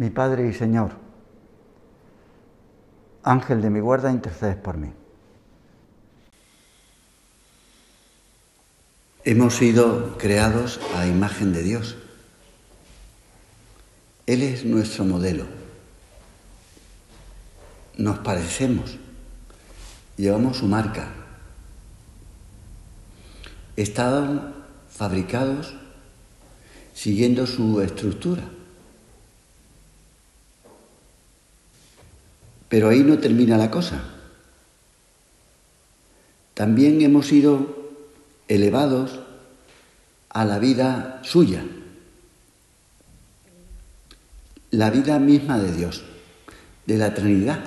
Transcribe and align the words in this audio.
mi 0.00 0.08
Padre 0.08 0.48
y 0.48 0.54
Señor, 0.54 0.92
Ángel 3.22 3.60
de 3.60 3.68
mi 3.68 3.80
guarda, 3.80 4.10
intercedes 4.10 4.56
por 4.56 4.78
mí. 4.78 4.90
Hemos 9.24 9.56
sido 9.56 10.16
creados 10.16 10.80
a 10.96 11.06
imagen 11.06 11.52
de 11.52 11.62
Dios. 11.62 11.98
Él 14.24 14.40
es 14.40 14.64
nuestro 14.64 15.04
modelo. 15.04 15.44
Nos 17.98 18.20
parecemos, 18.20 18.96
llevamos 20.16 20.56
su 20.56 20.66
marca. 20.66 21.08
Estaban 23.76 24.54
fabricados 24.88 25.74
siguiendo 26.94 27.46
su 27.46 27.82
estructura. 27.82 28.44
Pero 32.70 32.88
ahí 32.88 33.00
no 33.00 33.18
termina 33.18 33.58
la 33.58 33.70
cosa. 33.70 34.00
También 36.54 37.02
hemos 37.02 37.26
sido 37.26 37.76
elevados 38.48 39.18
a 40.28 40.44
la 40.44 40.60
vida 40.60 41.20
suya, 41.24 41.64
la 44.70 44.90
vida 44.90 45.18
misma 45.18 45.58
de 45.58 45.72
Dios, 45.72 46.04
de 46.86 46.96
la 46.96 47.12
Trinidad. 47.12 47.64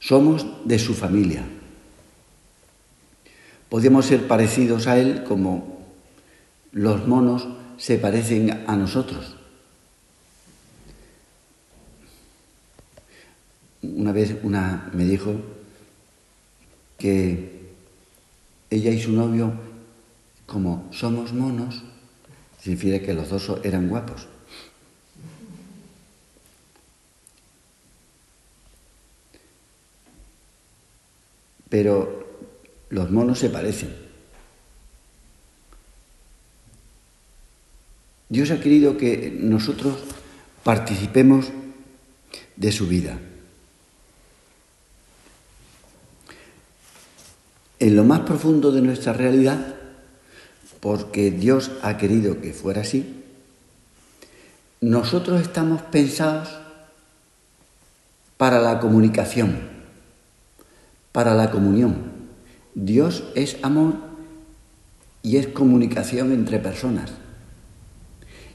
Somos 0.00 0.44
de 0.64 0.78
su 0.80 0.94
familia. 0.94 1.44
Podemos 3.68 4.06
ser 4.06 4.26
parecidos 4.26 4.88
a 4.88 4.98
Él 4.98 5.22
como 5.22 5.86
los 6.72 7.06
monos 7.06 7.46
se 7.76 7.98
parecen 7.98 8.64
a 8.66 8.76
nosotros. 8.76 9.33
Una 13.96 14.12
vez 14.12 14.36
una 14.42 14.90
me 14.94 15.04
dijo 15.04 15.34
que 16.98 17.54
ella 18.70 18.90
y 18.90 19.00
su 19.00 19.12
novio, 19.12 19.52
como 20.46 20.88
somos 20.92 21.32
monos, 21.32 21.82
significa 22.60 23.04
que 23.04 23.12
los 23.12 23.28
dos 23.28 23.60
eran 23.62 23.88
guapos. 23.88 24.26
Pero 31.68 32.24
los 32.88 33.10
monos 33.10 33.38
se 33.38 33.50
parecen. 33.50 33.94
Dios 38.28 38.50
ha 38.50 38.60
querido 38.60 38.96
que 38.96 39.36
nosotros 39.38 39.98
participemos 40.62 41.50
de 42.56 42.72
su 42.72 42.88
vida. 42.88 43.18
En 47.78 47.96
lo 47.96 48.04
más 48.04 48.20
profundo 48.20 48.72
de 48.72 48.82
nuestra 48.82 49.12
realidad, 49.12 49.74
porque 50.80 51.30
Dios 51.30 51.70
ha 51.82 51.96
querido 51.96 52.40
que 52.40 52.52
fuera 52.52 52.82
así, 52.82 53.22
nosotros 54.80 55.40
estamos 55.40 55.80
pensados 55.82 56.50
para 58.36 58.60
la 58.60 58.80
comunicación, 58.80 59.56
para 61.12 61.34
la 61.34 61.50
comunión. 61.50 61.96
Dios 62.74 63.24
es 63.34 63.56
amor 63.62 63.94
y 65.22 65.38
es 65.38 65.46
comunicación 65.46 66.32
entre 66.32 66.58
personas. 66.58 67.12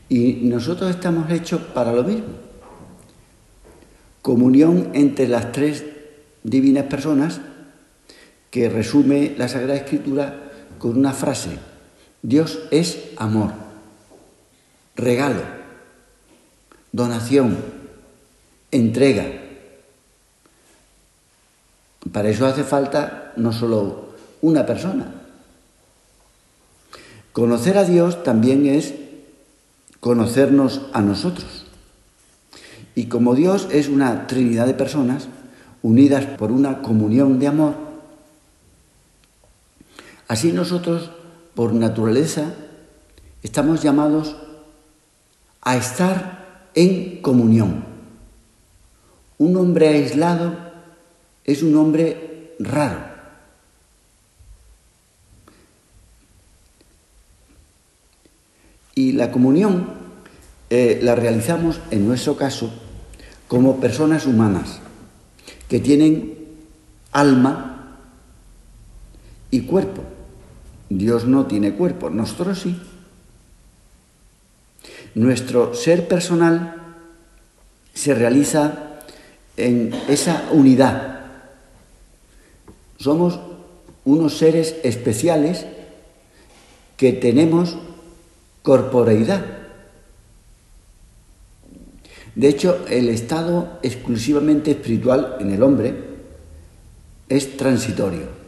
Y 0.08 0.34
nosotros 0.44 0.90
estamos 0.92 1.32
hechos 1.32 1.62
para 1.74 1.94
lo 1.94 2.04
mismo. 2.04 2.28
Comunión 4.22 4.90
entre 4.94 5.28
las 5.28 5.52
tres 5.52 5.86
divinas 6.44 6.86
personas 6.86 7.42
que 8.52 8.70
resume 8.70 9.36
la 9.38 9.48
Sagrada 9.48 9.76
Escritura 9.76 10.52
con 10.78 10.98
una 10.98 11.14
frase, 11.14 11.58
Dios 12.22 12.60
es 12.72 13.12
amor, 13.18 13.52
regalo, 14.96 15.42
donación, 16.92 17.58
entrega. 18.72 19.26
Para 22.12 22.30
eso 22.30 22.46
hace 22.46 22.64
falta 22.64 23.34
no 23.36 23.54
solo 23.54 24.16
una 24.42 24.66
persona. 24.66 25.14
Conocer 27.34 27.78
a 27.78 27.84
Dios 27.84 28.24
también 28.24 28.66
es 28.66 28.94
conocernos 30.00 30.82
a 30.94 31.02
nosotros. 31.02 31.66
Y 32.96 33.06
como 33.06 33.36
Dios 33.36 33.68
es 33.72 33.88
una 33.88 34.28
trinidad 34.28 34.66
de 34.66 34.74
personas 34.74 35.28
unidas 35.82 36.26
por 36.26 36.52
una 36.52 36.82
comunión 36.82 37.40
de 37.40 37.48
amor, 37.48 37.89
Así 40.30 40.52
nosotros, 40.52 41.10
por 41.56 41.74
naturaleza, 41.74 42.54
estamos 43.42 43.82
llamados 43.82 44.36
a 45.60 45.76
estar 45.76 46.70
en 46.76 47.20
comunión. 47.24 47.84
Un 49.40 49.58
hombre 49.58 49.88
aislado 49.88 50.56
es 51.46 51.64
un 51.64 51.76
hombre 51.76 52.54
raro. 52.60 53.00
Y 58.94 59.14
la 59.14 59.32
comunión 59.32 59.90
eh, 60.70 61.00
la 61.02 61.16
realizamos, 61.16 61.82
en 61.90 62.08
nuestro 62.08 62.38
caso, 62.38 62.70
como 63.48 63.80
personas 63.80 64.28
humanas 64.28 64.80
que 65.68 65.80
tienen 65.80 66.38
alma 67.14 67.98
y 69.50 69.62
cuerpo. 69.62 70.04
Dios 70.90 71.26
no 71.26 71.46
tiene 71.46 71.74
cuerpo, 71.74 72.10
nosotros 72.10 72.60
sí. 72.60 72.80
Nuestro 75.16 75.74
ser 75.74 76.08
personal 76.08 76.76
se 77.94 78.16
realiza 78.16 79.00
en 79.58 79.94
esa 80.08 80.50
unidad. 80.52 81.20
Somos 82.98 83.40
unos 84.06 84.38
seres 84.38 84.76
especiales 84.84 85.66
que 86.98 87.14
tenemos 87.14 87.78
corporeidad. 88.64 89.46
De 92.36 92.48
hecho, 92.48 92.86
el 92.90 93.10
estado 93.10 93.80
exclusivamente 93.84 94.72
espiritual 94.72 95.38
en 95.40 95.52
el 95.52 95.62
hombre 95.62 95.94
es 97.28 97.58
transitorio. 97.58 98.39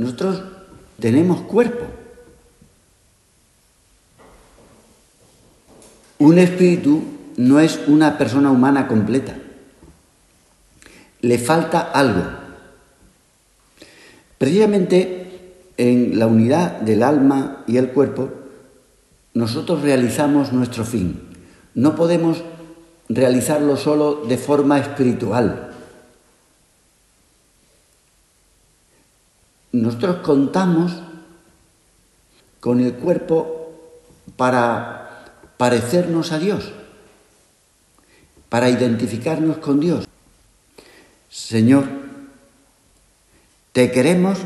Nosotros 0.00 0.42
tenemos 0.98 1.42
cuerpo. 1.42 1.84
Un 6.16 6.38
espíritu 6.38 7.02
no 7.36 7.60
es 7.60 7.78
una 7.86 8.16
persona 8.16 8.50
humana 8.50 8.88
completa. 8.88 9.36
Le 11.20 11.36
falta 11.36 11.80
algo. 11.80 12.22
Precisamente 14.38 15.52
en 15.76 16.18
la 16.18 16.26
unidad 16.28 16.80
del 16.80 17.02
alma 17.02 17.62
y 17.66 17.76
el 17.76 17.90
cuerpo, 17.90 18.30
nosotros 19.34 19.82
realizamos 19.82 20.50
nuestro 20.50 20.86
fin. 20.86 21.20
No 21.74 21.94
podemos 21.94 22.42
realizarlo 23.10 23.76
solo 23.76 24.24
de 24.26 24.38
forma 24.38 24.78
espiritual. 24.78 25.69
Nosotros 29.72 30.16
contamos 30.16 30.92
con 32.60 32.80
el 32.80 32.94
cuerpo 32.94 33.72
para 34.36 35.24
parecernos 35.56 36.32
a 36.32 36.38
Dios, 36.38 36.72
para 38.48 38.68
identificarnos 38.68 39.58
con 39.58 39.80
Dios. 39.80 40.06
Señor, 41.28 41.84
te 43.72 43.92
queremos 43.92 44.38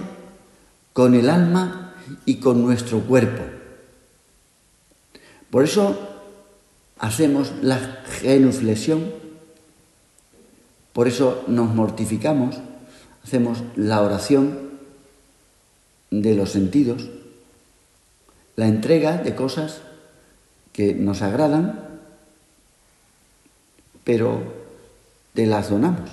con 0.92 1.14
el 1.14 1.30
alma 1.30 1.94
y 2.26 2.36
con 2.36 2.62
nuestro 2.62 3.00
cuerpo. 3.00 3.42
Por 5.50 5.64
eso 5.64 5.98
hacemos 6.98 7.52
la 7.62 7.78
genuflexión, 8.20 9.12
por 10.92 11.08
eso 11.08 11.44
nos 11.48 11.74
mortificamos, 11.74 12.56
hacemos 13.22 13.62
la 13.76 14.02
oración 14.02 14.73
de 16.22 16.34
los 16.34 16.50
sentidos, 16.50 17.08
la 18.56 18.66
entrega 18.66 19.18
de 19.18 19.34
cosas 19.34 19.80
que 20.72 20.94
nos 20.94 21.22
agradan, 21.22 22.00
pero 24.04 24.42
te 25.34 25.46
las 25.46 25.70
donamos. 25.70 26.10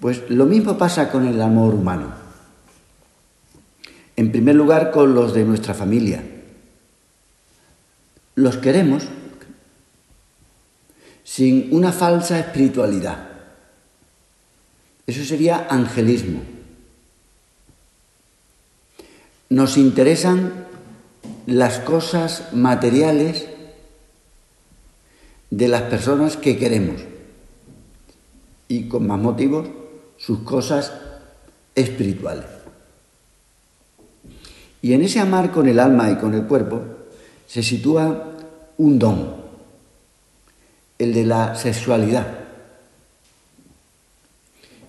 Pues 0.00 0.28
lo 0.30 0.46
mismo 0.46 0.78
pasa 0.78 1.10
con 1.10 1.26
el 1.26 1.40
amor 1.42 1.74
humano. 1.74 2.12
En 4.16 4.32
primer 4.32 4.54
lugar, 4.54 4.90
con 4.90 5.14
los 5.14 5.34
de 5.34 5.44
nuestra 5.44 5.74
familia. 5.74 6.22
Los 8.34 8.56
queremos 8.56 9.04
sin 11.24 11.68
una 11.72 11.92
falsa 11.92 12.38
espiritualidad. 12.38 13.28
Eso 15.06 15.24
sería 15.24 15.66
angelismo. 15.68 16.57
Nos 19.50 19.78
interesan 19.78 20.66
las 21.46 21.78
cosas 21.78 22.52
materiales 22.52 23.46
de 25.50 25.68
las 25.68 25.82
personas 25.82 26.36
que 26.36 26.58
queremos 26.58 27.00
y 28.68 28.88
con 28.88 29.06
más 29.06 29.18
motivos 29.18 29.66
sus 30.18 30.40
cosas 30.40 30.92
espirituales. 31.74 32.44
Y 34.82 34.92
en 34.92 35.02
ese 35.02 35.20
amar 35.20 35.50
con 35.50 35.66
el 35.66 35.80
alma 35.80 36.10
y 36.10 36.16
con 36.16 36.34
el 36.34 36.44
cuerpo 36.44 36.82
se 37.46 37.62
sitúa 37.62 38.34
un 38.76 38.98
don, 38.98 39.34
el 40.98 41.14
de 41.14 41.24
la 41.24 41.54
sexualidad, 41.54 42.26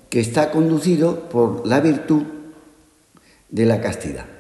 que 0.10 0.20
está 0.20 0.52
conducido 0.52 1.30
por 1.30 1.66
la 1.66 1.80
virtud 1.80 2.24
de 3.50 3.66
la 3.66 3.80
castidad. 3.80 4.39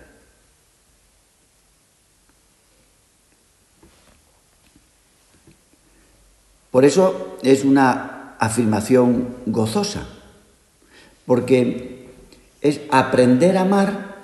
Por 6.71 6.85
eso 6.85 7.37
es 7.41 7.63
una 7.63 8.35
afirmación 8.39 9.35
gozosa, 9.45 10.07
porque 11.25 12.09
es 12.61 12.81
aprender 12.91 13.57
a 13.57 13.61
amar 13.61 14.15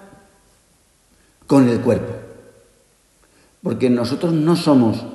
con 1.47 1.69
el 1.69 1.81
cuerpo, 1.81 2.13
porque 3.61 3.89
nosotros 3.89 4.33
no 4.33 4.55
somos 4.55 5.05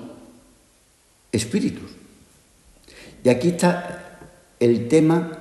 espíritus. 1.33 1.91
Y 3.23 3.29
aquí 3.29 3.49
está 3.49 4.19
el 4.59 4.89
tema, 4.89 5.39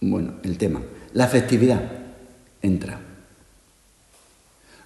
bueno, 0.00 0.34
el 0.42 0.58
tema, 0.58 0.82
la 1.12 1.24
afectividad 1.24 1.82
entra. 2.62 3.00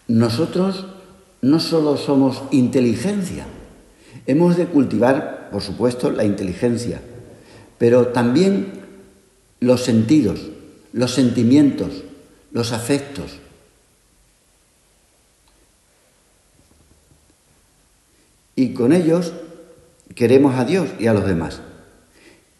Nosotros 0.09 0.87
no 1.43 1.61
solo 1.61 1.97
somos 1.97 2.43
inteligencia, 2.51 3.47
hemos 4.29 4.57
de 4.57 4.67
cultivar 4.67 5.39
por 5.51 5.63
supuesto, 5.63 6.11
la 6.11 6.25
inteligencia, 6.25 7.01
pero 7.79 8.09
también 8.09 8.73
los 9.61 9.85
sentidos, 9.85 10.51
los 10.93 11.15
sentimientos, 11.15 12.05
los 12.53 12.73
afectos. 12.73 13.39
Y 18.57 18.75
con 18.75 18.93
ellos 18.93 19.33
queremos 20.15 20.57
a 20.57 20.65
Dios 20.65 20.89
y 20.99 21.07
a 21.07 21.15
los 21.15 21.27
demás. 21.27 21.61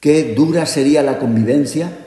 Qué 0.01 0.35
dura 0.35 0.65
sería 0.67 1.03
la 1.03 1.19
convivencia. 1.19 2.07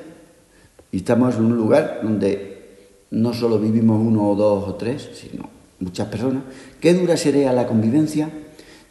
Y 0.94 0.98
estamos 0.98 1.36
en 1.36 1.46
un 1.46 1.58
lugar 1.58 2.00
donde 2.02 2.78
no 3.12 3.34
solo 3.34 3.60
vivimos 3.60 4.00
uno 4.00 4.30
o 4.30 4.36
dos 4.36 4.68
o 4.68 4.76
tres, 4.76 5.10
sino 5.14 5.50
muchas 5.80 6.08
personas. 6.08 6.44
Qué 6.80 6.94
dura 6.94 7.18
sería 7.18 7.52
la 7.52 7.68
convivencia 7.68 8.30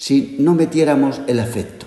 si 0.00 0.36
no 0.38 0.54
metiéramos 0.54 1.20
el 1.26 1.38
afecto. 1.40 1.84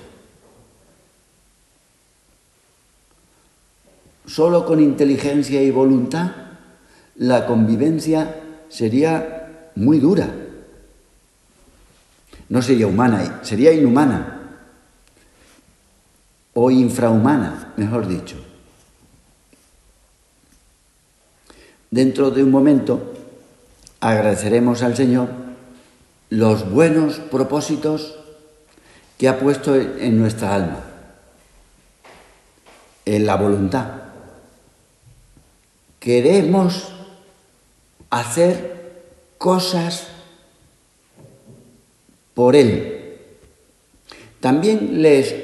Solo 4.28 4.68
con 4.68 4.80
inteligencia 4.80 5.64
y 5.64 5.72
voluntad 5.72 6.32
la 7.16 7.48
convivencia 7.48 8.40
sería 8.70 9.72
muy 9.76 9.98
dura. 9.98 10.30
No 12.50 12.62
sería 12.62 12.86
humana, 12.86 13.40
sería 13.42 13.74
inhumana 13.74 14.60
o 16.54 16.70
infrahumana, 16.70 17.74
mejor 17.78 18.08
dicho. 18.08 18.36
Dentro 21.90 22.30
de 22.30 22.44
un 22.44 22.52
momento 22.52 23.16
agradeceremos 24.00 24.84
al 24.84 24.96
Señor 24.96 25.43
los 26.34 26.72
buenos 26.72 27.20
propósitos 27.20 28.16
que 29.20 29.28
ha 29.28 29.38
puesto 29.38 29.76
en 29.76 30.20
nuestra 30.20 30.56
alma, 30.56 30.80
en 33.06 33.28
la 33.28 33.36
voluntad. 33.36 33.86
Queremos 36.00 36.92
hacer 38.10 39.04
cosas 39.38 40.08
por 42.34 42.56
Él. 42.56 43.20
También 44.40 45.04
les 45.04 45.36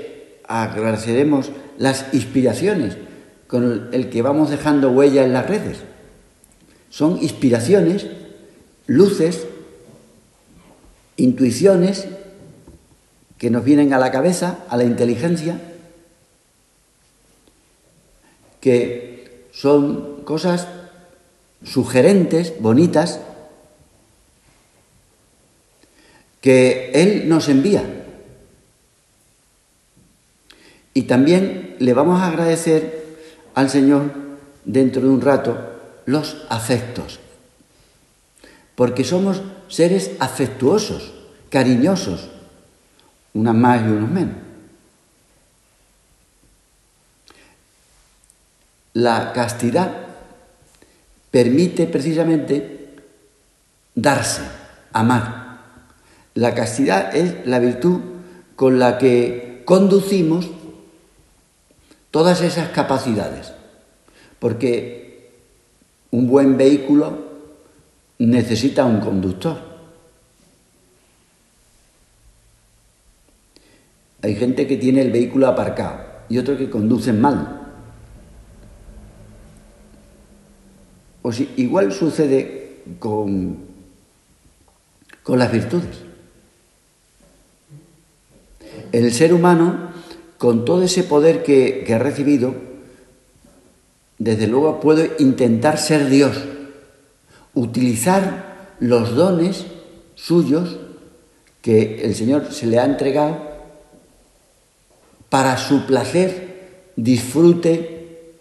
agradeceremos 0.48 1.52
las 1.78 2.12
inspiraciones 2.14 2.98
con 3.46 3.90
el 3.92 4.10
que 4.10 4.24
vamos 4.24 4.50
dejando 4.50 4.90
huella 4.90 5.24
en 5.24 5.34
las 5.34 5.48
redes. 5.48 5.82
Son 6.90 7.22
inspiraciones, 7.22 8.08
luces 8.88 9.46
intuiciones 11.20 12.08
que 13.38 13.50
nos 13.50 13.64
vienen 13.64 13.94
a 13.94 14.00
la 14.00 14.12
cabeza, 14.12 14.60
a 14.70 14.78
la 14.78 14.84
inteligencia, 14.84 15.60
que 18.60 19.48
son 19.52 20.24
cosas 20.24 20.68
sugerentes, 21.64 22.54
bonitas, 22.60 23.20
que 26.42 26.92
Él 26.94 27.30
nos 27.30 27.50
envía. 27.50 27.84
Y 30.94 31.04
también 31.04 31.76
le 31.80 31.94
vamos 31.94 32.22
a 32.22 32.28
agradecer 32.28 33.18
al 33.56 33.70
Señor 33.70 34.12
dentro 34.66 35.02
de 35.02 35.10
un 35.10 35.22
rato 35.22 35.58
los 36.06 36.46
afectos, 36.50 37.20
porque 38.76 39.04
somos 39.04 39.42
seres 39.70 40.12
afectuosos, 40.20 41.14
cariñosos, 41.50 42.30
unas 43.34 43.56
más 43.56 43.82
y 43.82 43.86
unos 43.86 44.10
menos. 44.10 44.36
La 48.94 49.32
castidad 49.34 49.92
permite 51.32 51.86
precisamente 51.86 52.96
darse, 53.96 54.42
amar. 54.92 55.60
La 56.34 56.56
castidad 56.56 57.16
es 57.16 57.46
la 57.46 57.60
virtud 57.60 58.00
con 58.56 58.80
la 58.80 58.98
que 58.98 59.62
conducimos 59.66 60.50
todas 62.12 62.42
esas 62.42 62.70
capacidades, 62.70 63.54
porque 64.40 65.32
un 66.12 66.28
buen 66.28 66.58
vehículo 66.58 67.29
necesita 68.26 68.86
un 68.86 69.00
conductor. 69.00 69.58
Hay 74.22 74.36
gente 74.36 74.68
que 74.68 74.78
tiene 74.78 75.02
el 75.02 75.12
vehículo 75.12 75.48
aparcado 75.48 76.02
y 76.28 76.38
otros 76.38 76.58
que 76.58 76.70
conducen 76.70 77.22
mal. 77.22 77.56
O 81.22 81.32
si, 81.32 81.50
igual 81.56 81.94
sucede 81.94 82.82
con, 83.00 83.58
con 85.24 85.40
las 85.40 85.52
virtudes. 85.52 86.04
El 88.92 89.14
ser 89.14 89.34
humano, 89.34 89.92
con 90.38 90.66
todo 90.66 90.84
ese 90.84 91.04
poder 91.04 91.44
que, 91.44 91.84
que 91.86 91.94
ha 91.94 92.00
recibido, 92.00 92.56
desde 94.18 94.48
luego 94.48 94.82
puede 94.82 95.16
intentar 95.20 95.78
ser 95.78 96.10
Dios 96.10 96.38
utilizar 97.54 98.76
los 98.80 99.16
dones 99.16 99.66
suyos 100.16 100.78
que 101.62 102.04
el 102.04 102.16
Señor 102.16 102.52
se 102.54 102.68
le 102.68 102.80
ha 102.80 102.86
entregado 102.86 103.38
para 105.30 105.58
su 105.58 105.86
placer, 105.86 106.92
disfrute, 106.96 108.34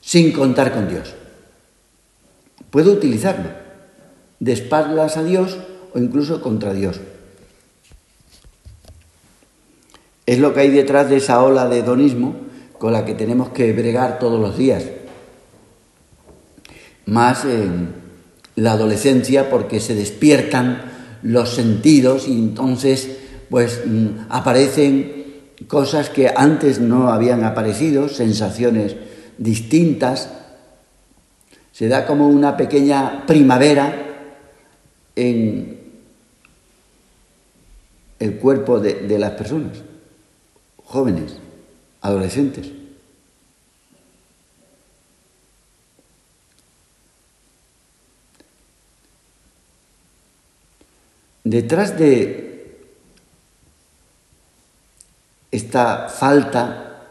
sin 0.00 0.32
contar 0.32 0.72
con 0.72 0.88
Dios. 0.88 1.14
Puede 2.70 2.90
utilizarlo 2.90 3.50
de 4.40 4.52
espaldas 4.52 5.16
a 5.16 5.24
Dios 5.24 5.58
o 5.94 5.98
incluso 5.98 6.40
contra 6.40 6.72
Dios. 6.72 7.00
Es 10.26 10.38
lo 10.38 10.52
que 10.52 10.60
hay 10.60 10.70
detrás 10.70 11.08
de 11.08 11.16
esa 11.16 11.42
ola 11.42 11.68
de 11.68 11.78
hedonismo 11.78 12.36
con 12.78 12.92
la 12.92 13.04
que 13.04 13.14
tenemos 13.14 13.48
que 13.50 13.72
bregar 13.72 14.18
todos 14.18 14.38
los 14.40 14.58
días. 14.58 14.84
Más 17.06 17.44
en 17.46 18.07
la 18.58 18.72
adolescencia 18.72 19.50
porque 19.50 19.80
se 19.80 19.94
despiertan 19.94 20.82
los 21.22 21.54
sentidos 21.54 22.28
y 22.28 22.32
entonces 22.32 23.08
pues 23.50 23.82
mm, 23.86 24.26
aparecen 24.28 25.24
cosas 25.66 26.10
que 26.10 26.28
antes 26.34 26.80
no 26.80 27.08
habían 27.08 27.44
aparecido, 27.44 28.08
sensaciones 28.08 28.96
distintas. 29.38 30.30
Se 31.72 31.88
da 31.88 32.06
como 32.06 32.28
una 32.28 32.56
pequeña 32.56 33.24
primavera 33.26 33.94
en 35.14 35.78
el 38.18 38.34
cuerpo 38.36 38.80
de, 38.80 38.94
de 38.94 39.18
las 39.18 39.32
personas, 39.32 39.78
jóvenes, 40.84 41.36
adolescentes. 42.00 42.77
Detrás 51.44 51.98
de 51.98 52.48
esta 55.50 56.08
falta 56.08 57.06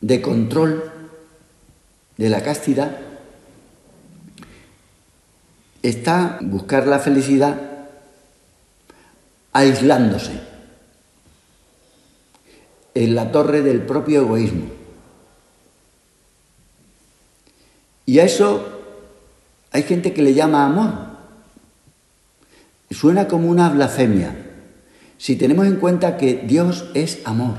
de 0.00 0.20
control 0.20 0.92
de 2.16 2.28
la 2.28 2.42
castidad 2.42 2.98
está 5.82 6.38
buscar 6.40 6.86
la 6.86 6.98
felicidad 6.98 7.60
aislándose 9.52 10.40
en 12.94 13.14
la 13.14 13.30
torre 13.30 13.62
del 13.62 13.82
propio 13.82 14.22
egoísmo. 14.22 14.66
Y 18.06 18.18
a 18.18 18.24
eso 18.24 18.66
hay 19.70 19.82
gente 19.82 20.12
que 20.12 20.22
le 20.22 20.34
llama 20.34 20.64
amor. 20.64 21.13
Suena 22.94 23.28
como 23.28 23.48
una 23.50 23.68
blasfemia 23.68 24.34
si 25.18 25.36
tenemos 25.36 25.66
en 25.66 25.76
cuenta 25.76 26.16
que 26.16 26.44
Dios 26.46 26.86
es 26.94 27.20
amor. 27.24 27.56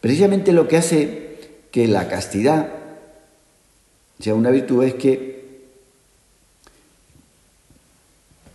Precisamente 0.00 0.52
lo 0.52 0.68
que 0.68 0.76
hace 0.76 1.38
que 1.70 1.88
la 1.88 2.08
castidad 2.08 2.68
sea 4.20 4.34
una 4.34 4.50
virtud 4.50 4.84
es 4.84 4.94
que 4.94 5.34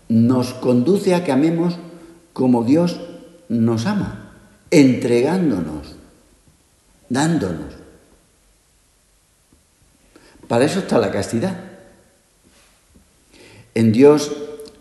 nos 0.07 0.53
conduce 0.53 1.13
a 1.13 1.23
que 1.23 1.31
amemos 1.31 1.77
como 2.33 2.63
Dios 2.63 3.01
nos 3.49 3.85
ama, 3.85 4.31
entregándonos, 4.71 5.95
dándonos. 7.09 7.73
Para 10.47 10.65
eso 10.65 10.79
está 10.79 10.97
la 10.97 11.11
castidad. 11.11 11.68
En 13.79 13.93
Dios 13.93 14.33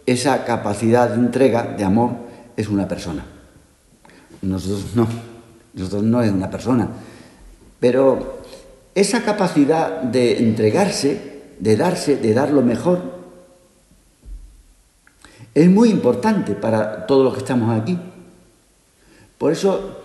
esa 0.07 0.45
capacidad 0.45 1.11
de 1.11 1.15
entrega, 1.15 1.63
de 1.63 1.85
amor, 1.85 2.17
es 2.57 2.67
una 2.67 2.89
persona. 2.89 3.25
Nosotros 4.43 4.97
no, 4.97 5.07
nosotros 5.75 6.03
no 6.03 6.21
es 6.21 6.33
una 6.33 6.51
persona. 6.51 6.89
Pero 7.79 8.41
esa 8.97 9.23
capacidad 9.23 10.03
de 10.03 10.39
entregarse, 10.39 11.43
de 11.61 11.77
darse, 11.77 12.17
de 12.17 12.35
dar 12.35 12.51
lo 12.51 12.63
mejor, 12.63 13.01
es 15.55 15.71
muy 15.71 15.91
importante 15.91 16.57
para 16.57 17.07
todos 17.07 17.23
los 17.23 17.35
que 17.35 17.39
estamos 17.39 17.81
aquí. 17.81 17.97
Por 19.39 19.53
eso 19.53 19.97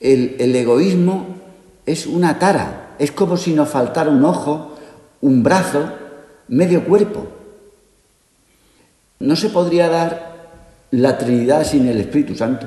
el, 0.00 0.36
el 0.38 0.54
egoísmo 0.54 1.28
es 1.86 2.06
una 2.06 2.38
tara, 2.38 2.94
es 2.98 3.10
como 3.10 3.38
si 3.38 3.54
nos 3.54 3.70
faltara 3.70 4.10
un 4.10 4.22
ojo, 4.22 4.76
un 5.22 5.42
brazo, 5.42 5.90
medio 6.48 6.84
cuerpo. 6.84 7.37
No 9.20 9.34
se 9.34 9.50
podría 9.50 9.88
dar 9.88 10.28
la 10.90 11.18
Trinidad 11.18 11.64
sin 11.64 11.88
el 11.88 12.00
Espíritu 12.00 12.34
Santo, 12.34 12.66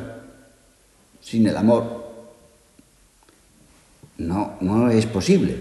sin 1.22 1.48
el 1.48 1.56
amor. 1.56 2.12
No, 4.18 4.58
no 4.60 4.90
es 4.90 5.06
posible. 5.06 5.58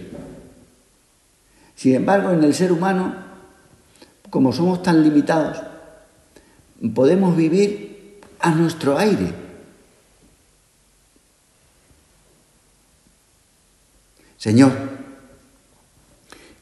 Sin 1.76 1.94
embargo, 1.94 2.30
en 2.30 2.44
el 2.44 2.54
ser 2.54 2.72
humano, 2.72 3.14
como 4.28 4.52
somos 4.52 4.82
tan 4.82 5.02
limitados, 5.02 5.62
podemos 6.94 7.36
vivir 7.36 8.20
a 8.40 8.50
nuestro 8.50 8.98
aire. 8.98 9.32
Señor, 14.36 14.72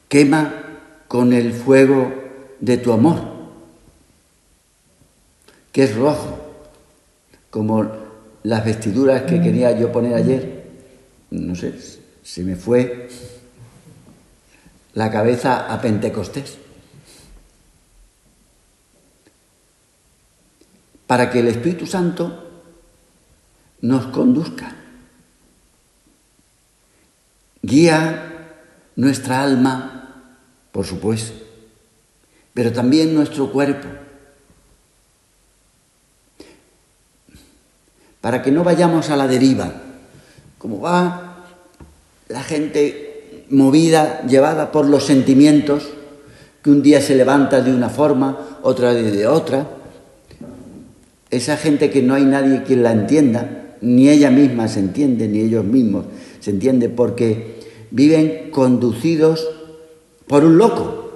quema 0.07 0.53
con 1.07 1.33
el 1.33 1.53
fuego 1.53 2.13
de 2.59 2.77
tu 2.77 2.91
amor 2.91 3.38
que 5.71 5.83
es 5.83 5.95
rojo, 5.95 6.39
como 7.49 7.89
las 8.43 8.65
vestiduras 8.65 9.23
que 9.23 9.41
quería 9.41 9.77
yo 9.77 9.91
poner 9.91 10.15
ayer. 10.15 10.63
No 11.31 11.55
sé, 11.55 11.73
se 12.23 12.43
me 12.43 12.55
fue 12.55 13.09
la 14.93 15.11
cabeza 15.11 15.71
a 15.71 15.79
Pentecostés. 15.81 16.57
Para 21.05 21.29
que 21.29 21.39
el 21.39 21.47
Espíritu 21.47 21.87
Santo 21.87 22.45
nos 23.81 24.07
conduzca, 24.07 24.75
guía 27.61 28.57
nuestra 28.95 29.41
alma, 29.41 30.35
por 30.71 30.85
supuesto, 30.85 31.33
pero 32.53 32.71
también 32.71 33.15
nuestro 33.15 33.51
cuerpo 33.51 33.87
para 38.21 38.41
que 38.41 38.51
no 38.51 38.63
vayamos 38.63 39.09
a 39.09 39.15
la 39.15 39.27
deriva, 39.27 39.71
como 40.57 40.81
va 40.81 41.45
la 42.27 42.43
gente 42.43 43.45
movida, 43.49 44.21
llevada 44.27 44.71
por 44.71 44.85
los 44.85 45.05
sentimientos, 45.05 45.89
que 46.63 46.69
un 46.69 46.81
día 46.81 47.01
se 47.01 47.15
levanta 47.15 47.61
de 47.61 47.73
una 47.73 47.89
forma, 47.89 48.59
otra 48.61 48.93
de 48.93 49.27
otra. 49.27 49.67
Esa 51.31 51.57
gente 51.57 51.89
que 51.89 52.01
no 52.01 52.13
hay 52.15 52.25
nadie 52.25 52.63
quien 52.63 52.83
la 52.83 52.91
entienda, 52.91 53.75
ni 53.81 54.09
ella 54.09 54.29
misma 54.29 54.67
se 54.67 54.79
entiende, 54.79 55.27
ni 55.27 55.39
ellos 55.39 55.63
mismos 55.63 56.05
se 56.39 56.51
entiende, 56.51 56.89
porque 56.89 57.59
viven 57.91 58.51
conducidos 58.51 59.47
por 60.27 60.43
un 60.43 60.57
loco, 60.57 61.11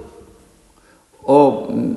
o, 1.22 1.68
mm, 1.70 1.96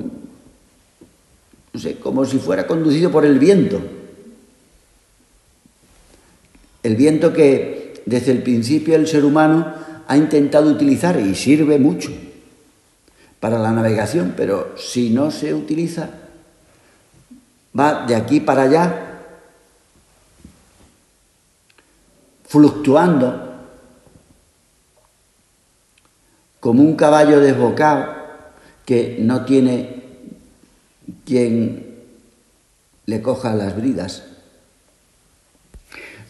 no 1.74 1.80
sé, 1.80 1.96
como 1.96 2.26
si 2.26 2.38
fuera 2.38 2.68
conducido 2.68 3.12
por 3.12 3.26
el 3.26 3.40
viento. 3.40 3.80
El 6.88 6.96
viento 6.96 7.34
que 7.34 8.01
desde 8.06 8.32
el 8.32 8.41
principio 8.41 8.96
el 8.96 9.08
ser 9.08 9.25
humano 9.25 9.74
ha 10.08 10.15
intentado 10.15 10.72
utilizar 10.72 11.20
y 11.20 11.36
sirve 11.36 11.77
mucho 11.77 12.10
para 13.41 13.60
la 13.60 13.74
navegación, 13.74 14.36
pero 14.38 14.74
si 14.77 15.10
no 15.10 15.29
se 15.29 15.53
utiliza, 15.53 16.10
va 17.77 18.06
de 18.06 18.15
aquí 18.15 18.39
para 18.39 18.62
allá, 18.62 19.20
fluctuando 22.46 23.53
como 26.62 26.84
un 26.84 26.96
caballo 26.96 27.41
desbocado 27.41 28.15
que 28.86 29.17
no 29.20 29.44
tiene 29.44 30.03
quien 31.25 31.98
le 33.06 33.22
coja 33.22 33.53
las 33.56 33.75
bridas. 33.75 34.26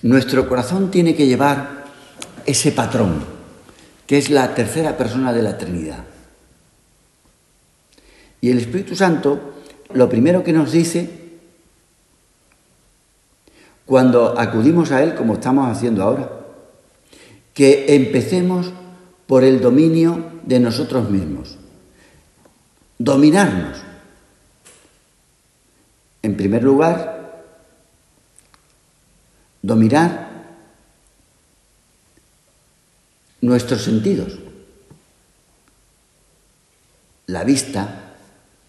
Nuestro 0.04 0.48
corazón 0.48 0.92
tiene 0.92 1.16
que 1.16 1.28
llevar 1.28 1.86
ese 2.46 2.72
patrón, 2.72 3.24
que 4.06 4.18
es 4.18 4.30
la 4.30 4.54
tercera 4.54 4.96
persona 4.96 5.34
de 5.34 5.42
la 5.42 5.58
Trinidad. 5.58 6.04
Y 8.42 8.52
el 8.52 8.60
Espíritu 8.60 8.96
Santo, 8.96 9.54
lo 9.94 10.08
primero 10.08 10.44
que 10.44 10.54
nos 10.54 10.72
dice, 10.72 11.10
cuando 13.86 14.38
acudimos 14.38 14.92
a 14.92 15.02
Él, 15.02 15.16
como 15.16 15.36
estamos 15.36 15.76
haciendo 15.76 16.04
ahora, 16.04 16.30
que 17.54 17.96
empecemos 17.96 18.72
por 19.26 19.44
el 19.44 19.60
dominio 19.62 20.32
de 20.44 20.60
nosotros 20.60 21.10
mismos. 21.10 21.58
Dominarnos. 23.00 23.78
En 26.22 26.38
primer 26.38 26.64
lugar, 26.64 27.17
dominar 29.68 30.30
nuestros 33.42 33.84
sentidos, 33.84 34.40
la 37.26 37.44
vista, 37.44 38.14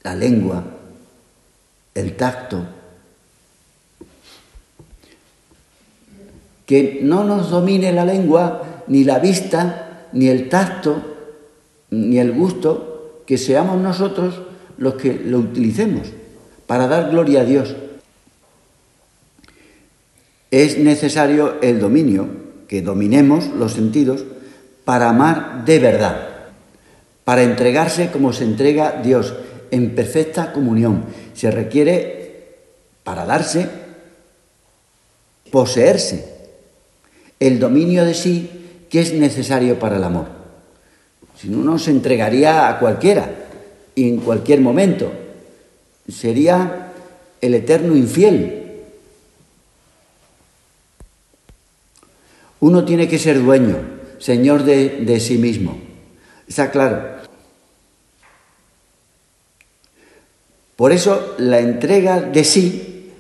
la 0.02 0.17
lengua, 0.17 0.64
el 1.95 2.17
tacto, 2.17 2.64
que 6.67 6.99
no 7.00 7.23
nos 7.23 7.50
domine 7.50 7.93
la 7.93 8.05
lengua, 8.05 8.83
ni 8.88 9.05
la 9.05 9.21
vista, 9.21 10.09
ni 10.12 10.26
el 10.26 10.49
tacto, 10.49 11.00
ni 11.90 12.19
el 12.19 12.33
gusto, 12.33 13.23
que 13.25 13.38
seamos 13.38 13.81
nosotros 13.81 14.43
los 14.78 14.95
que 14.95 15.14
lo 15.14 15.38
utilicemos 15.38 16.09
para 16.67 16.88
dar 16.88 17.11
gloria 17.11 17.43
a 17.43 17.45
Dios. 17.45 17.76
Es 20.50 20.78
necesario 20.78 21.57
el 21.61 21.81
dominio, 21.81 22.28
que 22.69 22.83
dominemos 22.83 23.49
los 23.49 23.73
sentidos 23.73 24.25
para 24.85 25.11
amar 25.11 25.64
de 25.64 25.78
verdad, 25.78 26.28
para 27.25 27.43
entregarse 27.43 28.11
como 28.11 28.33
se 28.33 28.45
entrega 28.45 29.00
Dios, 29.02 29.35
en 29.71 29.95
perfecta 29.95 30.52
comunión. 30.52 31.05
Se 31.35 31.50
requiere, 31.50 32.57
para 33.05 33.26
darse, 33.26 33.69
poseerse, 35.50 36.38
el 37.40 37.59
dominio 37.59 38.05
de 38.05 38.14
sí 38.14 38.50
que 38.90 39.00
es 39.00 39.12
necesario 39.12 39.78
para 39.78 39.97
el 39.97 40.05
amor. 40.05 40.26
Si 41.37 41.49
no, 41.49 41.59
no 41.59 41.78
se 41.78 41.90
entregaría 41.90 42.69
a 42.69 42.78
cualquiera 42.78 43.31
y 43.95 44.09
en 44.09 44.19
cualquier 44.19 44.61
momento. 44.61 45.11
Sería 46.09 46.93
el 47.40 47.55
eterno 47.55 47.95
infiel. 47.95 48.58
Uno 52.61 52.85
tiene 52.85 53.09
que 53.09 53.19
ser 53.19 53.43
dueño, 53.43 53.77
señor 54.19 54.65
de, 54.65 55.21
sí 55.21 55.38
mismo. 55.38 55.79
Está 56.47 56.71
claro. 56.71 57.19
Por 60.77 60.93
eso 60.93 61.35
la 61.38 61.61
entrega 61.61 62.21
de 62.21 62.45
sí 62.45 63.11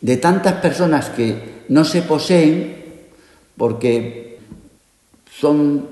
de 0.00 0.16
tantas 0.16 0.54
personas 0.60 1.10
que 1.10 1.64
no 1.68 1.84
se 1.84 2.02
poseen 2.02 2.84
porque 3.56 4.38
son 5.40 5.88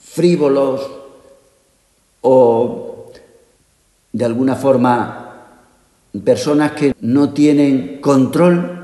frívolos 0.00 0.90
o 2.22 3.12
de 4.12 4.24
alguna 4.24 4.56
forma 4.56 5.22
personas 6.24 6.72
que 6.72 6.94
no 7.00 7.32
tienen 7.32 8.00
control, 8.00 8.81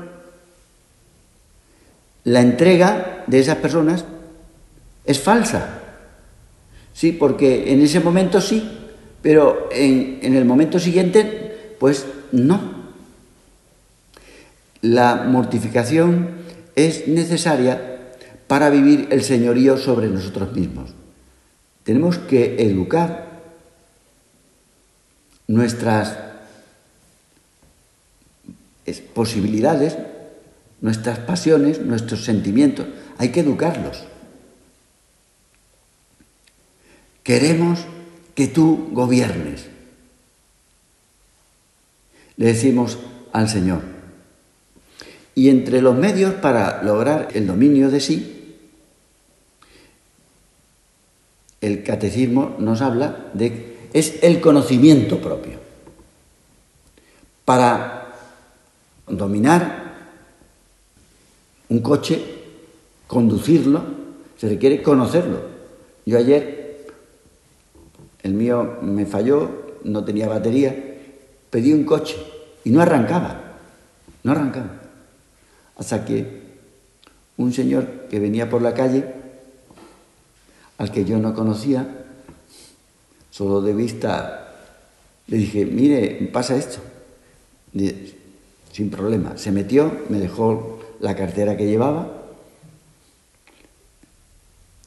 la 2.29 2.41
entrega 2.41 3.23
de 3.25 3.39
esas 3.39 3.55
personas 3.55 4.05
es 5.03 5.19
falsa. 5.19 5.79
Sí, 6.93 7.11
porque 7.11 7.73
en 7.73 7.81
ese 7.81 8.01
momento 8.01 8.39
sí, 8.39 8.69
pero 9.23 9.67
en, 9.71 10.35
el 10.35 10.45
momento 10.45 10.77
siguiente, 10.77 11.75
pues 11.79 12.05
no. 12.31 12.61
La 14.81 15.23
mortificación 15.27 16.29
es 16.75 17.07
necesaria 17.07 18.11
para 18.45 18.69
vivir 18.69 19.07
el 19.09 19.23
señorío 19.23 19.77
sobre 19.77 20.07
nosotros 20.07 20.53
mismos. 20.53 20.91
Tenemos 21.83 22.19
que 22.19 22.57
educar 22.59 23.25
nuestras 25.47 26.15
posibilidades, 29.15 29.97
nuestras 30.81 31.19
pasiones, 31.19 31.79
nuestros 31.81 32.23
sentimientos. 32.23 32.87
Hay 33.17 33.29
que 33.29 33.41
educarlos. 33.41 34.03
Queremos 37.23 37.79
que 38.35 38.47
tú 38.47 38.89
gobiernes. 38.91 39.67
Le 42.37 42.45
decimos 42.45 42.97
al 43.33 43.49
Señor, 43.49 43.81
y 45.35 45.49
entre 45.49 45.81
los 45.81 45.95
medios 45.95 46.33
para 46.35 46.81
lograr 46.83 47.29
el 47.33 47.45
dominio 47.45 47.91
de 47.91 47.99
sí, 47.99 48.57
el 51.61 51.83
catecismo 51.83 52.55
nos 52.59 52.81
habla 52.81 53.27
de 53.33 53.69
es 53.93 54.23
el 54.23 54.39
conocimiento 54.39 55.19
propio. 55.19 55.59
Para 57.45 58.13
dominar 59.07 59.88
un 61.69 61.79
coche, 61.79 62.19
conducirlo, 63.07 63.81
se 64.37 64.49
requiere 64.49 64.81
conocerlo. 64.81 65.41
Yo 66.05 66.17
ayer, 66.17 66.87
el 68.23 68.33
mío 68.33 68.77
me 68.81 69.05
falló, 69.05 69.49
no 69.83 70.03
tenía 70.03 70.27
batería, 70.27 70.75
pedí 71.49 71.73
un 71.73 71.83
coche 71.83 72.15
y 72.63 72.71
no 72.71 72.81
arrancaba, 72.81 73.57
no 74.23 74.31
arrancaba. 74.31 74.81
Hasta 75.77 76.03
que 76.05 76.41
un 77.37 77.53
señor 77.53 78.07
que 78.09 78.19
venía 78.19 78.49
por 78.49 78.61
la 78.61 78.73
calle, 78.73 79.05
al 80.77 80.91
que 80.91 81.05
yo 81.05 81.19
no 81.19 81.33
conocía, 81.33 81.87
solo 83.29 83.61
de 83.61 83.73
vista, 83.73 84.55
le 85.27 85.37
dije, 85.37 85.65
mire, 85.65 86.29
pasa 86.33 86.55
esto. 86.55 86.79
sin 88.71 88.89
problema. 88.89 89.37
Se 89.37 89.51
metió, 89.51 89.91
me 90.09 90.19
dejó 90.19 90.78
la 90.99 91.15
cartera 91.15 91.57
que 91.57 91.67
llevaba 91.67 92.11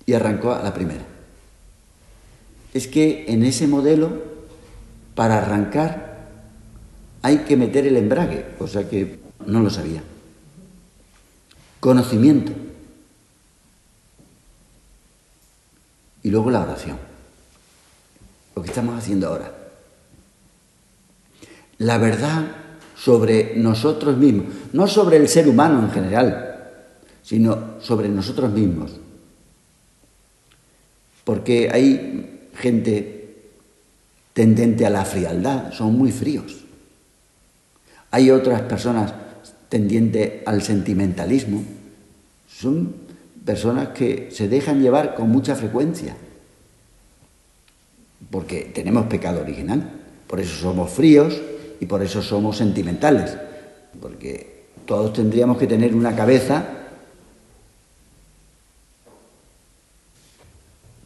y 0.06 0.12
arrancó 0.14 0.52
a 0.52 0.62
la 0.62 0.74
primera. 0.74 1.04
Es 2.74 2.88
que 2.88 3.26
en 3.28 3.44
ese 3.44 3.66
modelo, 3.66 4.22
para 5.14 5.38
arrancar, 5.38 6.28
hay 7.22 7.38
que 7.38 7.56
meter 7.56 7.86
el 7.86 7.96
embrague, 7.96 8.54
cosa 8.58 8.88
que 8.88 9.20
no 9.46 9.60
lo 9.60 9.70
sabía 9.70 10.02
conocimiento. 11.82 12.52
Y 16.22 16.30
luego 16.30 16.48
la 16.48 16.62
oración. 16.62 16.96
Lo 18.54 18.62
que 18.62 18.68
estamos 18.68 18.96
haciendo 18.96 19.26
ahora. 19.26 19.52
La 21.78 21.98
verdad 21.98 22.44
sobre 22.96 23.54
nosotros 23.56 24.16
mismos, 24.16 24.46
no 24.72 24.86
sobre 24.86 25.16
el 25.16 25.28
ser 25.28 25.48
humano 25.48 25.80
en 25.80 25.90
general, 25.90 26.70
sino 27.22 27.80
sobre 27.80 28.08
nosotros 28.08 28.52
mismos. 28.52 28.92
Porque 31.24 31.70
hay 31.72 32.48
gente 32.54 33.36
tendente 34.32 34.86
a 34.86 34.90
la 34.90 35.04
frialdad, 35.04 35.72
son 35.72 35.96
muy 35.96 36.10
fríos. 36.10 36.58
Hay 38.10 38.30
otras 38.30 38.62
personas 38.62 39.12
tendiente 39.68 40.42
al 40.44 40.62
sentimentalismo, 40.62 41.64
son 42.46 42.94
personas 43.44 43.88
que 43.88 44.28
se 44.30 44.48
dejan 44.48 44.82
llevar 44.82 45.14
con 45.14 45.30
mucha 45.30 45.56
frecuencia, 45.56 46.14
porque 48.30 48.70
tenemos 48.74 49.06
pecado 49.06 49.40
original, 49.40 49.90
por 50.26 50.40
eso 50.40 50.54
somos 50.60 50.90
fríos 50.90 51.40
y 51.82 51.86
por 51.86 52.00
eso 52.00 52.22
somos 52.22 52.58
sentimentales, 52.58 53.36
porque 54.00 54.66
todos 54.86 55.12
tendríamos 55.14 55.58
que 55.58 55.66
tener 55.66 55.96
una 55.96 56.14
cabeza 56.14 56.64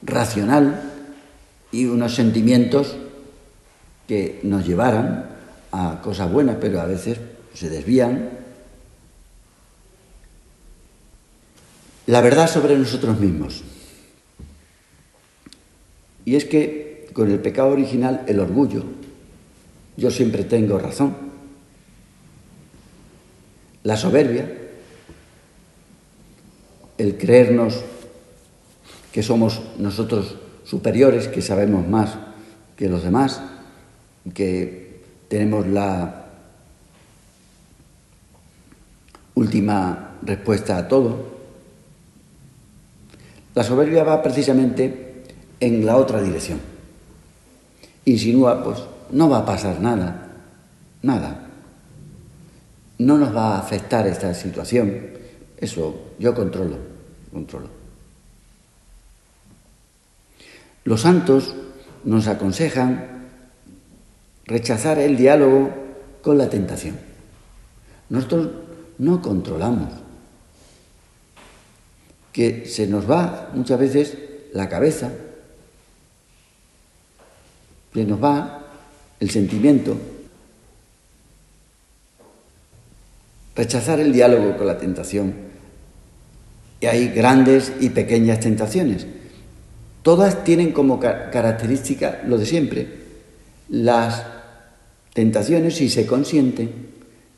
racional 0.03 0.93
y 1.73 1.87
unos 1.87 2.15
sentimientos 2.15 2.95
que 4.07 4.41
nos 4.43 4.67
llevaran 4.67 5.31
a 5.73 6.03
cosas 6.03 6.31
buenas, 6.31 6.59
pero 6.61 6.83
a 6.83 6.85
veces 6.85 7.21
se 7.55 7.71
desvían 7.71 8.29
la 12.05 12.21
verdad 12.21 12.51
sobre 12.51 12.77
nosotros 12.77 13.19
mismos. 13.19 13.65
Y 16.27 16.37
es 16.37 16.45
que 16.45 17.09
con 17.15 17.31
el 17.31 17.39
pecado 17.39 17.71
original, 17.71 18.25
el 18.27 18.41
orgullo, 18.41 18.85
yo 19.97 20.11
siempre 20.11 20.45
tengo 20.45 20.79
razón. 20.79 21.15
La 23.83 23.97
soberbia, 23.97 24.51
el 26.99 27.17
creernos 27.17 27.83
que 29.13 29.23
somos 29.23 29.63
nosotros 29.79 30.37
superiores, 30.65 31.29
que 31.29 31.41
sabemos 31.41 31.87
más 31.87 32.17
que 32.77 32.89
los 32.89 33.03
demás, 33.03 33.41
que 34.35 35.03
tenemos 35.29 35.67
la 35.67 36.27
última 39.35 40.19
respuesta 40.23 40.77
a 40.77 40.89
todo. 40.89 41.37
La 43.55 43.63
soberbia 43.63 44.05
va 44.05 44.23
precisamente 44.23 45.23
en 45.61 45.87
la 45.87 45.97
otra 45.97 46.21
dirección. 46.21 46.61
Insinúa, 48.05 48.63
pues, 48.63 48.83
no 49.11 49.29
va 49.29 49.39
a 49.39 49.47
pasar 49.47 49.81
nada, 49.81 50.29
nada. 51.03 51.49
No 52.99 53.19
nos 53.19 53.35
va 53.35 53.57
a 53.57 53.59
afectar 53.59 54.07
esta 54.07 54.33
situación. 54.35 55.11
Eso 55.59 56.13
yo 56.19 56.35
controlo, 56.35 56.79
controlo. 57.33 57.69
Los 60.85 61.01
santos 61.01 61.55
nos 62.05 62.29
aconsejan 62.29 63.17
rechazar 64.45 64.99
el 64.99 65.17
diálogo 65.17 65.71
con 66.23 66.39
la 66.39 66.49
tentación. 66.49 66.97
Nosotros 68.09 68.49
no 68.99 69.21
controlamos. 69.21 69.93
Que 72.33 72.67
se 72.67 72.87
nos 72.87 73.11
va 73.11 73.51
muchas 73.55 73.79
veces 73.79 74.19
la 74.53 74.69
cabeza, 74.69 75.11
se 77.95 78.05
nos 78.05 78.23
va 78.23 78.66
el 79.21 79.31
sentimiento, 79.31 79.97
rechazar 83.55 84.01
el 84.01 84.13
diálogo 84.13 84.57
con 84.57 84.67
la 84.67 84.79
tentación. 84.79 85.35
Y 86.81 86.87
hay 86.87 87.09
grandes 87.09 87.73
y 87.81 87.91
pequeñas 87.91 88.41
tentaciones. 88.41 89.07
Todas 90.03 90.45
tienen 90.45 90.73
como 90.73 91.01
característica 91.01 92.23
lo 92.27 92.39
de 92.39 92.47
siempre. 92.47 92.89
Las 93.69 94.25
tentaciones, 95.15 95.75
si 95.77 95.89
se 95.89 96.07
consienten, 96.07 96.71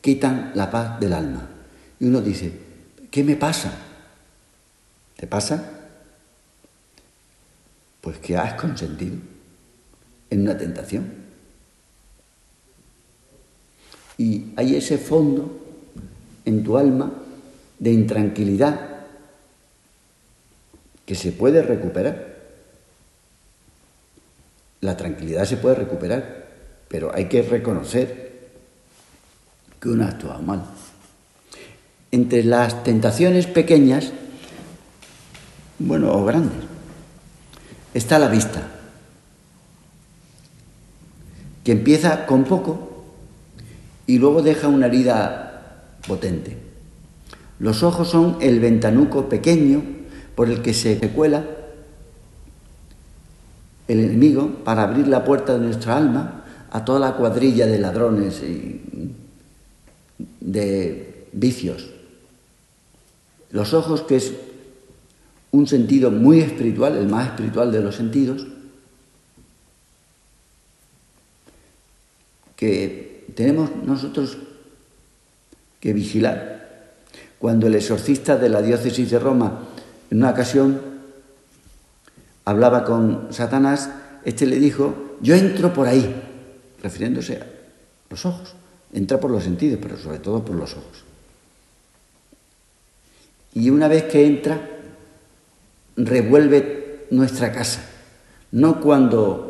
quitan 0.00 0.52
la 0.54 0.70
paz 0.70 1.00
del 1.00 1.12
alma. 1.12 1.48
Y 2.00 2.06
uno 2.06 2.20
dice, 2.20 2.52
¿qué 3.10 3.22
me 3.22 3.36
pasa? 3.36 3.72
¿Te 5.16 5.26
pasa? 5.26 5.70
Pues 8.00 8.18
que 8.18 8.36
has 8.36 8.54
consentido 8.54 9.16
en 10.30 10.42
una 10.42 10.58
tentación. 10.58 11.27
Y 14.18 14.46
hay 14.56 14.74
ese 14.74 14.98
fondo 14.98 15.48
en 16.44 16.64
tu 16.64 16.76
alma 16.76 17.12
de 17.78 17.92
intranquilidad 17.92 18.80
que 21.06 21.14
se 21.14 21.30
puede 21.30 21.62
recuperar. 21.62 22.36
La 24.80 24.96
tranquilidad 24.96 25.44
se 25.44 25.56
puede 25.56 25.76
recuperar, 25.76 26.48
pero 26.88 27.14
hay 27.14 27.26
que 27.26 27.42
reconocer 27.42 28.50
que 29.80 29.88
uno 29.88 30.04
ha 30.04 30.08
actuado 30.08 30.42
mal. 30.42 30.64
Entre 32.10 32.42
las 32.42 32.82
tentaciones 32.82 33.46
pequeñas, 33.46 34.12
bueno, 35.78 36.12
o 36.12 36.24
grandes, 36.24 36.64
está 37.94 38.18
la 38.18 38.28
vista, 38.28 38.66
que 41.62 41.72
empieza 41.72 42.26
con 42.26 42.44
poco 42.44 42.87
y 44.08 44.18
luego 44.18 44.40
deja 44.40 44.68
una 44.68 44.86
herida 44.86 45.84
potente. 46.08 46.56
Los 47.60 47.82
ojos 47.82 48.08
son 48.08 48.38
el 48.40 48.58
ventanuco 48.58 49.28
pequeño 49.28 49.82
por 50.34 50.48
el 50.48 50.62
que 50.62 50.72
se 50.72 50.98
cuela 51.10 51.44
el 53.86 54.00
enemigo 54.00 54.64
para 54.64 54.84
abrir 54.84 55.08
la 55.08 55.24
puerta 55.24 55.52
de 55.52 55.60
nuestra 55.60 55.98
alma 55.98 56.44
a 56.70 56.86
toda 56.86 57.00
la 57.00 57.16
cuadrilla 57.16 57.66
de 57.66 57.78
ladrones 57.78 58.42
y 58.42 59.12
de 60.40 61.26
vicios. 61.32 61.90
Los 63.50 63.74
ojos, 63.74 64.02
que 64.02 64.16
es 64.16 64.32
un 65.50 65.66
sentido 65.66 66.10
muy 66.10 66.40
espiritual, 66.40 66.96
el 66.96 67.08
más 67.08 67.26
espiritual 67.26 67.70
de 67.70 67.82
los 67.82 67.94
sentidos, 67.94 68.46
que 72.56 73.07
tenemos 73.38 73.70
nosotros 73.86 74.36
que 75.78 75.92
vigilar. 75.92 76.96
Cuando 77.38 77.68
el 77.68 77.76
exorcista 77.76 78.36
de 78.36 78.48
la 78.48 78.62
diócesis 78.62 79.12
de 79.12 79.20
Roma, 79.20 79.60
en 80.10 80.18
una 80.18 80.30
ocasión, 80.30 80.80
hablaba 82.44 82.82
con 82.82 83.28
Satanás, 83.30 83.90
este 84.24 84.44
le 84.44 84.58
dijo, 84.58 85.14
yo 85.20 85.36
entro 85.36 85.72
por 85.72 85.86
ahí, 85.86 86.20
refiriéndose 86.82 87.36
a 87.36 87.46
los 88.10 88.26
ojos. 88.26 88.54
Entra 88.92 89.20
por 89.20 89.30
los 89.30 89.44
sentidos, 89.44 89.78
pero 89.80 89.96
sobre 89.96 90.18
todo 90.18 90.44
por 90.44 90.56
los 90.56 90.72
ojos. 90.72 91.04
Y 93.54 93.70
una 93.70 93.86
vez 93.86 94.02
que 94.06 94.26
entra, 94.26 94.68
revuelve 95.96 97.06
nuestra 97.12 97.52
casa. 97.52 97.82
No 98.50 98.80
cuando 98.80 99.47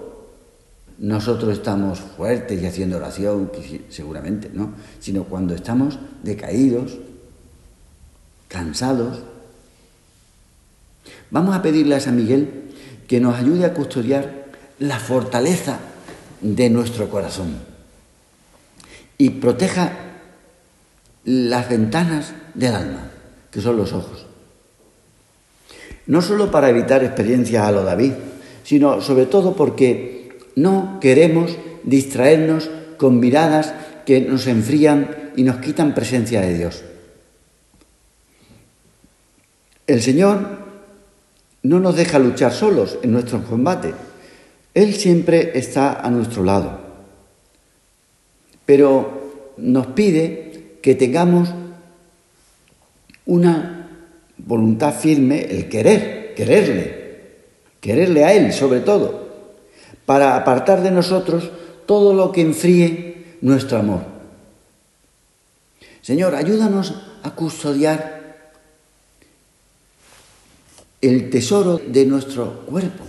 nosotros 1.09 1.55
estamos 1.55 2.01
fuertes 2.01 2.61
y 2.61 2.67
haciendo 2.67 2.99
oración, 2.99 3.51
seguramente, 3.89 4.51
¿no? 4.53 4.75
Sino 5.01 5.25
cuando 5.25 5.55
estamos 5.55 5.99
decaídos, 6.23 6.99
cansados. 8.47 9.21
Vamos 11.31 11.57
a 11.57 11.63
pedirle 11.63 11.95
a 11.95 12.01
San 12.01 12.15
Miguel 12.15 12.75
que 13.09 13.21
nos 13.21 13.37
ayude 13.37 13.65
a 13.65 13.73
custodiar 13.73 14.49
la 14.81 15.01
fortaleza 15.01 15.79
de 16.43 16.69
nuestro 16.69 17.09
corazón 17.09 17.57
y 19.17 19.31
proteja 19.31 19.93
las 21.25 21.71
ventanas 21.71 22.35
del 22.53 22.75
alma, 22.75 23.11
que 23.51 23.63
son 23.63 23.79
los 23.79 23.95
ojos. 23.95 24.27
No 26.07 26.21
solo 26.21 26.51
para 26.51 26.69
evitar 26.69 27.03
experiencias 27.03 27.65
a 27.65 27.73
lo 27.73 27.83
David, 27.83 28.13
sino 28.63 29.01
sobre 29.01 29.25
todo 29.25 29.57
porque 29.57 30.18
no 30.59 30.99
queremos 31.01 31.57
distraernos 31.85 32.69
con 32.97 33.21
miradas 33.21 33.75
que 34.05 34.21
nos 34.21 34.49
enfrían 34.49 35.31
y 35.37 35.45
nos 35.45 35.59
quitan 35.59 35.95
presencia 35.95 36.41
de 36.41 36.59
Dios. 36.59 36.83
El 39.87 40.03
Señor 40.03 40.59
no 41.63 41.79
nos 41.79 41.97
deja 41.97 42.19
luchar 42.19 42.53
solos 42.53 42.99
en 43.03 43.13
nuestro 43.13 43.43
combate. 43.45 43.95
Él 44.75 44.95
siempre 44.95 45.57
está 45.57 46.01
a 46.01 46.11
nuestro 46.11 46.43
lado. 46.43 46.81
Pero 48.67 49.55
nos 49.59 49.87
pide 49.89 50.79
que 50.83 50.97
tengamos 50.97 51.51
una 53.27 53.91
voluntad 54.39 54.93
firme, 54.93 55.45
el 55.45 55.69
querer, 55.69 56.35
quererle, 56.35 56.99
quererle 57.81 58.25
a 58.25 58.35
Él 58.35 58.53
sobre 58.53 58.81
todo, 58.81 59.28
para 60.09 60.37
apartar 60.37 60.81
de 60.81 60.91
nosotros 60.91 61.51
todo 61.85 62.15
lo 62.15 62.33
que 62.33 62.41
enfríe 62.41 63.37
nuestro 63.43 63.77
amor. 63.77 64.07
Señor, 66.01 66.35
ayúdanos 66.35 66.95
a 67.23 67.35
custodiar 67.35 68.49
el 71.03 71.29
tesoro 71.29 71.77
de 71.77 72.07
nuestro 72.07 72.65
cuerpo. 72.65 73.05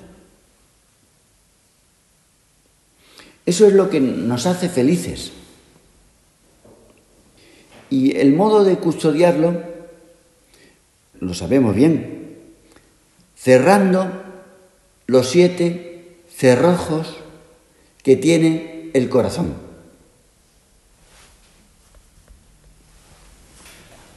Eso 3.45 3.65
es 3.65 3.71
lo 3.71 3.89
que 3.89 4.01
nos 4.01 4.45
hace 4.45 4.67
felices. 4.67 5.31
Y 7.89 8.17
el 8.17 8.33
modo 8.33 8.65
de 8.65 8.75
custodiarlo 8.75 9.63
lo 11.21 11.33
sabemos 11.33 11.73
bien, 11.73 12.35
cerrando 13.37 14.11
los 15.07 15.29
siete 15.29 15.88
cerrojos 16.39 17.17
que 18.01 18.15
tiene 18.15 18.91
el 18.93 19.09
corazón. 19.09 19.53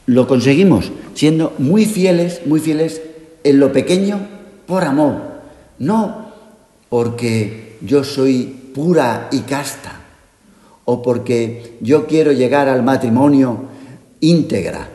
Lo 0.05 0.25
conseguimos 0.25 0.93
siendo 1.15 1.53
muy 1.57 1.85
fieles, 1.85 2.45
muy 2.45 2.61
fieles 2.61 3.01
en 3.43 3.59
lo 3.59 3.73
pequeño 3.73 4.25
por 4.65 4.85
amor, 4.85 5.41
no 5.79 6.31
porque 6.87 7.77
yo 7.81 8.05
soy 8.05 8.71
pura 8.73 9.27
y 9.31 9.41
casta 9.41 9.99
o 10.85 11.01
porque 11.01 11.77
yo 11.81 12.07
quiero 12.07 12.31
llegar 12.31 12.69
al 12.69 12.83
matrimonio 12.83 13.65
íntegra, 14.21 14.87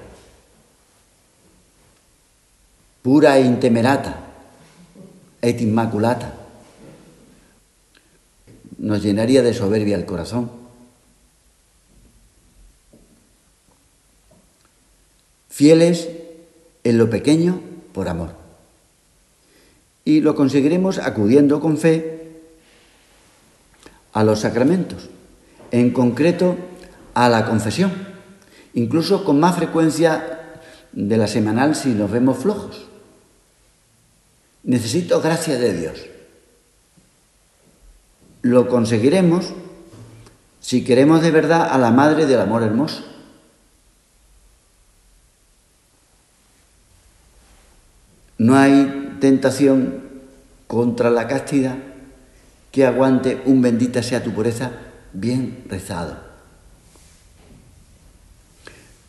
pura 3.03 3.37
e 3.37 3.43
intemerata, 3.43 4.25
et 5.43 5.61
inmaculata. 5.61 6.38
Nos 8.79 9.03
llenaría 9.03 9.43
de 9.43 9.55
soberbia 9.55 9.97
el 9.97 10.07
corazón. 10.07 10.51
Fieles 15.49 16.09
en 16.85 16.99
lo 16.99 17.11
pequeño 17.11 17.61
por 17.93 18.09
amor. 18.09 18.31
Y 20.05 20.21
lo 20.21 20.35
conseguiremos 20.35 20.99
acudiendo 20.99 21.61
con 21.61 21.77
fe 21.77 22.19
a 24.13 24.25
los 24.25 24.41
sacramentos, 24.41 25.11
en 25.71 25.91
concreto 25.91 26.57
a 27.15 27.29
la 27.29 27.47
confesión, 27.47 27.93
incluso 28.75 29.25
con 29.25 29.41
más 29.41 29.57
frecuencia 29.57 30.61
de 30.93 31.17
la 31.17 31.27
semanal 31.27 31.75
si 31.75 31.91
nos 31.91 32.11
vemos 32.11 32.39
flojos. 32.39 32.87
Necesito 34.63 35.21
gracia 35.21 35.59
de 35.59 35.73
Dios. 35.77 35.99
Lo 38.49 38.67
conseguiremos 38.67 39.53
si 40.59 40.83
queremos 40.83 41.21
de 41.21 41.31
verdad 41.31 41.69
a 41.71 41.77
la 41.77 41.91
Madre 41.91 42.25
del 42.25 42.41
Amor 42.41 42.63
Hermoso. 42.63 43.05
No 48.39 48.57
hay 48.57 49.19
tentación 49.21 50.03
contra 50.67 51.11
la 51.11 51.29
castidad 51.29 51.77
que 52.73 52.87
aguante 52.87 53.43
un 53.45 53.61
bendita 53.61 54.03
sea 54.03 54.25
tu 54.25 54.33
pureza 54.33 54.71
bien 55.13 55.65
rezado. 55.69 56.17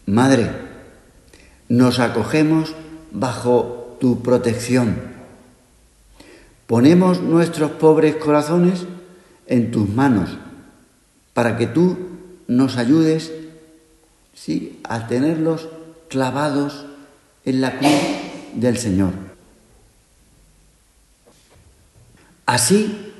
Madre, 0.05 0.51
nos 1.69 1.99
acogemos 1.99 2.75
bajo 3.11 3.95
tu 4.01 4.21
protección. 4.21 4.97
Ponemos 6.67 7.21
nuestros 7.21 7.71
pobres 7.71 8.17
corazones 8.17 8.85
en 9.49 9.71
tus 9.71 9.89
manos 9.89 10.29
para 11.33 11.57
que 11.57 11.67
tú 11.67 11.97
nos 12.47 12.77
ayudes 12.77 13.31
¿sí? 14.33 14.79
a 14.83 15.07
tenerlos 15.07 15.67
clavados 16.07 16.85
en 17.43 17.61
la 17.61 17.77
cruz 17.77 17.91
del 18.53 18.77
Señor. 18.77 19.13
Así 22.45 23.13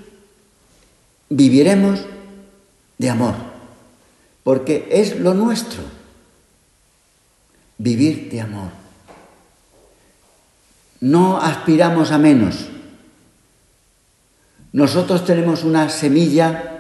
viviremos 1.30 2.00
de 2.98 3.10
amor, 3.10 3.36
porque 4.44 4.88
es 4.92 5.20
lo 5.20 5.34
nuestro, 5.34 5.84
vivir 7.78 8.30
de 8.32 8.42
amor. 8.42 8.70
No 11.00 11.38
aspiramos 11.38 12.12
a 12.12 12.18
menos. 12.18 12.68
Nosotros 14.72 15.26
tenemos 15.26 15.64
una 15.64 15.90
semilla 15.90 16.80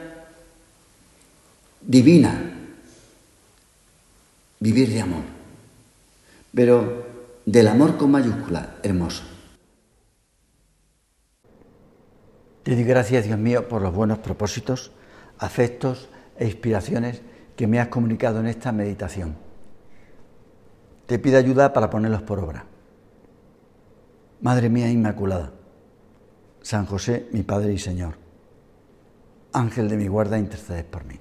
divina, 1.81 2.53
vivir 4.59 4.89
de 4.89 5.01
amor, 5.01 5.23
pero 6.53 7.07
del 7.45 7.67
amor 7.67 7.97
con 7.97 8.11
mayúscula, 8.11 8.75
hermoso. 8.83 9.23
Te 12.61 12.75
doy 12.75 12.83
gracias, 12.83 13.25
Dios 13.25 13.39
mío, 13.39 13.67
por 13.67 13.81
los 13.81 13.93
buenos 13.93 14.19
propósitos, 14.19 14.91
afectos 15.39 16.09
e 16.37 16.45
inspiraciones 16.45 17.21
que 17.55 17.65
me 17.65 17.79
has 17.79 17.87
comunicado 17.87 18.39
en 18.39 18.45
esta 18.45 18.71
meditación. 18.71 19.35
Te 21.07 21.17
pido 21.17 21.39
ayuda 21.39 21.73
para 21.73 21.89
ponerlos 21.89 22.21
por 22.21 22.37
obra. 22.37 22.65
Madre 24.41 24.69
mía 24.69 24.91
Inmaculada, 24.91 25.51
San 26.61 26.85
José, 26.85 27.27
mi 27.31 27.43
Padre 27.43 27.73
y 27.73 27.79
Señor, 27.79 28.15
Ángel 29.53 29.89
de 29.89 29.97
mi 29.97 30.07
guarda, 30.07 30.37
intercedes 30.37 30.85
por 30.85 31.05
mí. 31.05 31.19